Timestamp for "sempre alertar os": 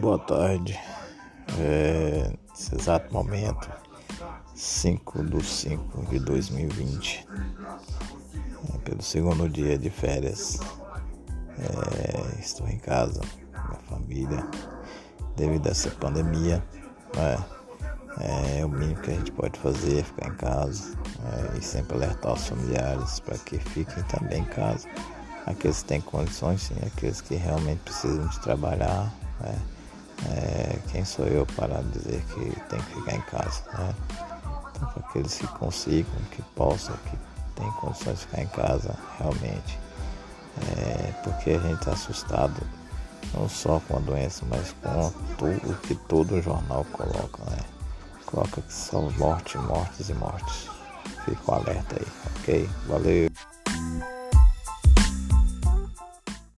21.62-22.46